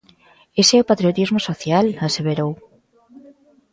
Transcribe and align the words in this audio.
"Ese 0.61 0.73
é 0.75 0.81
o 0.81 0.89
patriotismo 0.91 1.39
social", 1.49 1.85
aseverou. 2.07 2.51